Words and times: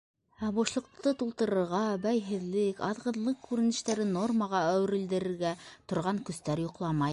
Ә 0.45 0.47
бушлыҡты 0.59 1.11
тултырырға, 1.19 1.81
бәйһеҙлек, 2.05 2.81
аҙғынлыҡ 2.89 3.45
күренештәрен 3.51 4.11
нормаға 4.17 4.65
әүерелдерергә 4.73 5.55
торған 5.93 6.27
көстәр 6.31 6.67
йоҡламай. 6.69 7.09